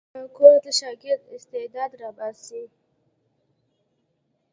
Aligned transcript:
کورس 0.35 0.61
د 0.63 0.67
شاګرد 0.79 1.23
استعداد 1.35 1.91
راباسي. 2.01 2.63